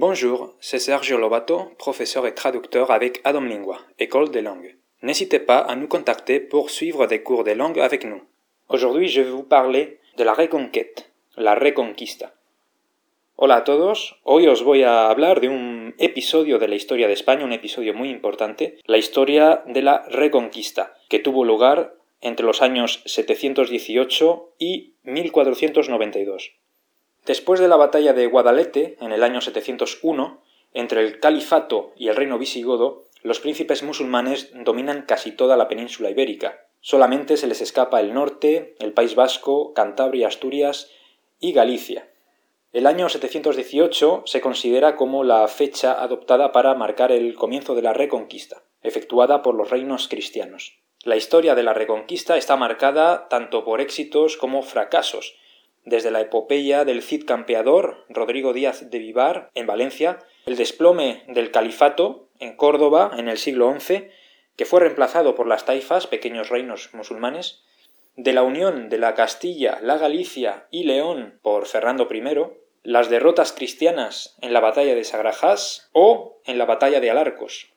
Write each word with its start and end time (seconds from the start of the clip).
Bonjour, 0.00 0.54
c'est 0.60 0.78
Sergio 0.78 1.18
Lobato, 1.18 1.72
professeur 1.76 2.24
et 2.28 2.32
traducteur 2.32 2.92
avec 2.92 3.20
Adam 3.24 3.40
Lingua, 3.40 3.80
École 3.98 4.30
des 4.30 4.42
langues. 4.42 4.76
N'hésitez 5.02 5.40
pas 5.40 5.58
à 5.58 5.74
nous 5.74 5.88
contacter 5.88 6.38
pour 6.38 6.70
suivre 6.70 7.08
des 7.08 7.24
cours 7.24 7.42
de 7.42 7.50
langue 7.50 7.80
avec 7.80 8.04
nous. 8.04 8.22
Aujourd'hui, 8.68 9.08
je 9.08 9.22
vais 9.22 9.30
vous 9.30 9.42
parler 9.42 9.98
de 10.16 10.22
la 10.22 10.34
reconquête, 10.34 11.10
reconquista. 11.36 12.32
Hola 13.38 13.56
a 13.56 13.60
todos, 13.62 14.20
hoy 14.22 14.46
os 14.46 14.62
voy 14.62 14.84
a 14.84 15.10
hablar 15.10 15.40
de 15.40 15.48
un 15.48 15.92
episodio 15.98 16.60
de 16.60 16.68
la 16.68 16.76
historia 16.76 17.08
de 17.08 17.14
España, 17.14 17.44
un 17.44 17.52
episodio 17.52 17.92
muy 17.92 18.10
importante, 18.10 18.78
la 18.86 18.98
historia 18.98 19.64
de 19.66 19.82
la 19.82 20.04
reconquista, 20.10 20.94
que 21.08 21.18
tuvo 21.18 21.44
lugar 21.44 21.96
entre 22.20 22.46
los 22.46 22.62
años 22.62 23.02
718 23.06 24.54
y 24.60 24.92
1492. 25.02 26.52
Después 27.28 27.60
de 27.60 27.68
la 27.68 27.76
batalla 27.76 28.14
de 28.14 28.26
Guadalete, 28.26 28.96
en 29.02 29.12
el 29.12 29.22
año 29.22 29.42
701, 29.42 30.40
entre 30.72 31.02
el 31.02 31.20
califato 31.20 31.92
y 31.94 32.08
el 32.08 32.16
reino 32.16 32.38
visigodo, 32.38 33.04
los 33.22 33.38
príncipes 33.38 33.82
musulmanes 33.82 34.50
dominan 34.54 35.02
casi 35.02 35.32
toda 35.32 35.58
la 35.58 35.68
península 35.68 36.08
ibérica. 36.08 36.64
Solamente 36.80 37.36
se 37.36 37.46
les 37.46 37.60
escapa 37.60 38.00
el 38.00 38.14
norte, 38.14 38.76
el 38.78 38.94
País 38.94 39.14
Vasco, 39.14 39.74
Cantabria, 39.74 40.26
Asturias 40.26 40.90
y 41.38 41.52
Galicia. 41.52 42.08
El 42.72 42.86
año 42.86 43.10
718 43.10 44.22
se 44.24 44.40
considera 44.40 44.96
como 44.96 45.22
la 45.22 45.46
fecha 45.48 46.02
adoptada 46.02 46.50
para 46.50 46.72
marcar 46.76 47.12
el 47.12 47.34
comienzo 47.34 47.74
de 47.74 47.82
la 47.82 47.92
reconquista, 47.92 48.62
efectuada 48.80 49.42
por 49.42 49.54
los 49.54 49.68
reinos 49.68 50.08
cristianos. 50.08 50.78
La 51.04 51.16
historia 51.16 51.54
de 51.54 51.62
la 51.62 51.74
reconquista 51.74 52.38
está 52.38 52.56
marcada 52.56 53.28
tanto 53.28 53.66
por 53.66 53.82
éxitos 53.82 54.38
como 54.38 54.62
fracasos, 54.62 55.36
desde 55.88 56.10
la 56.10 56.20
epopeya 56.20 56.84
del 56.84 57.02
Cid 57.02 57.24
campeador 57.24 58.04
Rodrigo 58.08 58.52
Díaz 58.52 58.90
de 58.90 58.98
Vivar 58.98 59.50
en 59.54 59.66
Valencia, 59.66 60.18
el 60.46 60.56
desplome 60.56 61.24
del 61.28 61.50
califato 61.50 62.28
en 62.38 62.56
Córdoba 62.56 63.12
en 63.16 63.28
el 63.28 63.38
siglo 63.38 63.74
XI, 63.78 64.08
que 64.56 64.66
fue 64.66 64.80
reemplazado 64.80 65.34
por 65.34 65.46
las 65.46 65.64
taifas, 65.64 66.06
pequeños 66.06 66.50
reinos 66.50 66.90
musulmanes, 66.92 67.62
de 68.16 68.32
la 68.32 68.42
unión 68.42 68.88
de 68.88 68.98
la 68.98 69.14
Castilla, 69.14 69.78
la 69.80 69.96
Galicia 69.96 70.66
y 70.70 70.84
León 70.84 71.38
por 71.42 71.66
Fernando 71.66 72.08
I, 72.10 72.22
las 72.82 73.08
derrotas 73.08 73.52
cristianas 73.52 74.36
en 74.40 74.52
la 74.52 74.60
batalla 74.60 74.94
de 74.94 75.04
Sagrajás 75.04 75.88
o 75.92 76.40
en 76.44 76.58
la 76.58 76.64
batalla 76.64 77.00
de 77.00 77.10
Alarcos. 77.10 77.72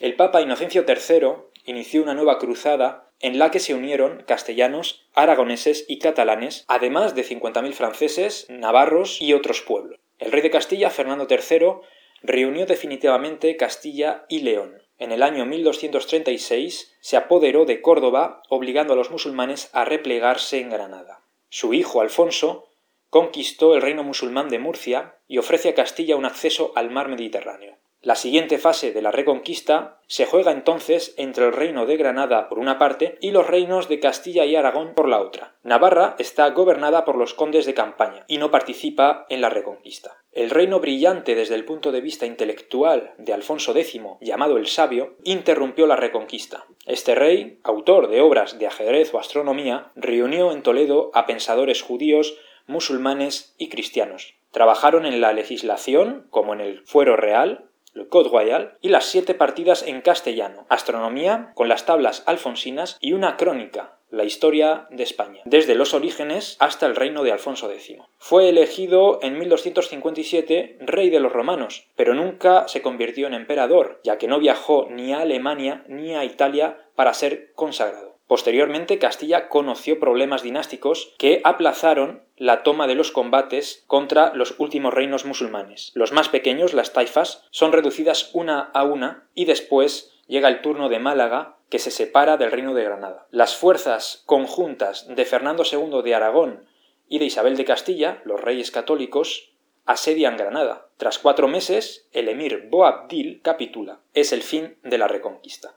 El 0.00 0.16
Papa 0.16 0.40
Inocencio 0.40 0.84
III 0.88 1.34
inició 1.64 2.02
una 2.02 2.14
nueva 2.14 2.38
cruzada 2.38 3.11
en 3.22 3.38
la 3.38 3.50
que 3.50 3.60
se 3.60 3.74
unieron 3.74 4.24
castellanos, 4.26 5.06
aragoneses 5.14 5.86
y 5.88 5.98
catalanes, 5.98 6.64
además 6.68 7.14
de 7.14 7.24
50.000 7.24 7.72
franceses, 7.72 8.46
navarros 8.50 9.22
y 9.22 9.32
otros 9.32 9.62
pueblos. 9.62 9.98
El 10.18 10.32
rey 10.32 10.42
de 10.42 10.50
Castilla, 10.50 10.90
Fernando 10.90 11.26
III, 11.28 11.80
reunió 12.22 12.66
definitivamente 12.66 13.56
Castilla 13.56 14.26
y 14.28 14.40
León. 14.40 14.82
En 14.98 15.12
el 15.12 15.22
año 15.22 15.46
1236 15.46 16.96
se 17.00 17.16
apoderó 17.16 17.64
de 17.64 17.80
Córdoba, 17.80 18.42
obligando 18.48 18.92
a 18.92 18.96
los 18.96 19.10
musulmanes 19.10 19.70
a 19.72 19.84
replegarse 19.84 20.60
en 20.60 20.70
Granada. 20.70 21.22
Su 21.48 21.74
hijo 21.74 22.00
Alfonso 22.00 22.68
conquistó 23.10 23.74
el 23.74 23.82
reino 23.82 24.04
musulmán 24.04 24.48
de 24.48 24.58
Murcia 24.58 25.16
y 25.28 25.38
ofrece 25.38 25.68
a 25.68 25.74
Castilla 25.74 26.16
un 26.16 26.24
acceso 26.24 26.72
al 26.76 26.90
mar 26.90 27.08
Mediterráneo. 27.08 27.76
La 28.04 28.16
siguiente 28.16 28.58
fase 28.58 28.90
de 28.90 29.00
la 29.00 29.12
Reconquista 29.12 30.00
se 30.08 30.26
juega 30.26 30.50
entonces 30.50 31.14
entre 31.18 31.46
el 31.46 31.52
reino 31.52 31.86
de 31.86 31.96
Granada 31.96 32.48
por 32.48 32.58
una 32.58 32.76
parte 32.76 33.16
y 33.20 33.30
los 33.30 33.46
reinos 33.46 33.88
de 33.88 34.00
Castilla 34.00 34.44
y 34.44 34.56
Aragón 34.56 34.94
por 34.94 35.08
la 35.08 35.20
otra. 35.20 35.54
Navarra 35.62 36.16
está 36.18 36.50
gobernada 36.50 37.04
por 37.04 37.14
los 37.14 37.32
condes 37.32 37.64
de 37.64 37.74
campaña 37.74 38.24
y 38.26 38.38
no 38.38 38.50
participa 38.50 39.24
en 39.28 39.40
la 39.40 39.50
Reconquista. 39.50 40.16
El 40.32 40.50
reino 40.50 40.80
brillante 40.80 41.36
desde 41.36 41.54
el 41.54 41.64
punto 41.64 41.92
de 41.92 42.00
vista 42.00 42.26
intelectual 42.26 43.14
de 43.18 43.34
Alfonso 43.34 43.70
X, 43.70 44.00
llamado 44.20 44.56
el 44.56 44.66
Sabio, 44.66 45.14
interrumpió 45.22 45.86
la 45.86 45.94
Reconquista. 45.94 46.66
Este 46.86 47.14
rey, 47.14 47.60
autor 47.62 48.08
de 48.08 48.20
obras 48.20 48.58
de 48.58 48.66
ajedrez 48.66 49.14
o 49.14 49.20
astronomía, 49.20 49.92
reunió 49.94 50.50
en 50.50 50.64
Toledo 50.64 51.12
a 51.14 51.24
pensadores 51.26 51.82
judíos, 51.82 52.36
musulmanes 52.66 53.54
y 53.58 53.68
cristianos. 53.68 54.34
Trabajaron 54.50 55.06
en 55.06 55.20
la 55.20 55.32
legislación, 55.32 56.26
como 56.30 56.52
en 56.52 56.60
el 56.60 56.82
fuero 56.84 57.16
real, 57.16 57.68
el 57.94 58.08
Code 58.08 58.30
Royal, 58.30 58.76
y 58.80 58.88
las 58.88 59.06
siete 59.06 59.34
partidas 59.34 59.82
en 59.82 60.00
castellano, 60.00 60.66
astronomía 60.68 61.52
con 61.54 61.68
las 61.68 61.86
tablas 61.86 62.22
alfonsinas 62.26 62.98
y 63.00 63.12
una 63.12 63.36
crónica, 63.36 63.98
la 64.12 64.24
historia 64.24 64.86
de 64.90 65.02
España, 65.02 65.40
desde 65.46 65.74
los 65.74 65.94
orígenes 65.94 66.56
hasta 66.60 66.86
el 66.86 66.94
reino 66.94 67.22
de 67.22 67.32
Alfonso 67.32 67.70
X. 67.70 67.96
Fue 68.18 68.50
elegido 68.50 69.18
en 69.22 69.38
1257 69.38 70.76
rey 70.80 71.08
de 71.08 71.20
los 71.20 71.32
romanos, 71.32 71.86
pero 71.96 72.14
nunca 72.14 72.68
se 72.68 72.82
convirtió 72.82 73.26
en 73.26 73.34
emperador, 73.34 74.00
ya 74.04 74.18
que 74.18 74.28
no 74.28 74.38
viajó 74.38 74.86
ni 74.90 75.14
a 75.14 75.20
Alemania 75.20 75.84
ni 75.88 76.14
a 76.14 76.24
Italia 76.24 76.78
para 76.94 77.14
ser 77.14 77.52
consagrado. 77.54 78.11
Posteriormente, 78.32 78.98
Castilla 78.98 79.50
conoció 79.50 80.00
problemas 80.00 80.42
dinásticos 80.42 81.12
que 81.18 81.42
aplazaron 81.44 82.22
la 82.38 82.62
toma 82.62 82.86
de 82.86 82.94
los 82.94 83.10
combates 83.10 83.84
contra 83.86 84.32
los 84.34 84.54
últimos 84.58 84.94
reinos 84.94 85.26
musulmanes. 85.26 85.90
Los 85.92 86.12
más 86.12 86.30
pequeños, 86.30 86.72
las 86.72 86.94
taifas, 86.94 87.46
son 87.50 87.72
reducidas 87.72 88.30
una 88.32 88.70
a 88.72 88.84
una 88.84 89.28
y 89.34 89.44
después 89.44 90.18
llega 90.28 90.48
el 90.48 90.62
turno 90.62 90.88
de 90.88 90.98
Málaga 90.98 91.58
que 91.68 91.78
se 91.78 91.90
separa 91.90 92.38
del 92.38 92.50
reino 92.50 92.72
de 92.72 92.84
Granada. 92.84 93.26
Las 93.30 93.54
fuerzas 93.54 94.22
conjuntas 94.24 95.14
de 95.14 95.26
Fernando 95.26 95.64
II 95.70 96.00
de 96.02 96.14
Aragón 96.14 96.64
y 97.10 97.18
de 97.18 97.26
Isabel 97.26 97.58
de 97.58 97.66
Castilla, 97.66 98.22
los 98.24 98.40
reyes 98.40 98.70
católicos, 98.70 99.52
asedian 99.84 100.38
Granada. 100.38 100.88
Tras 100.96 101.18
cuatro 101.18 101.48
meses, 101.48 102.08
el 102.12 102.30
emir 102.30 102.68
Boabdil 102.70 103.42
capitula. 103.42 104.00
Es 104.14 104.32
el 104.32 104.42
fin 104.42 104.78
de 104.82 104.96
la 104.96 105.06
reconquista. 105.06 105.74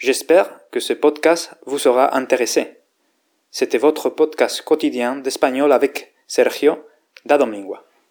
J'espère 0.00 0.48
que 0.70 0.80
ce 0.80 0.94
podcast 0.94 1.50
vous 1.66 1.78
sera 1.78 2.16
intéressé. 2.16 2.78
C'était 3.50 3.76
votre 3.76 4.08
podcast 4.08 4.62
quotidien 4.62 5.16
d'espagnol 5.16 5.72
avec 5.72 6.14
Sergio 6.26 6.78
da 7.26 7.36
Domingua. 7.36 7.84